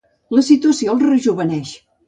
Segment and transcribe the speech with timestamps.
[0.37, 1.79] La situació el rejoveneix.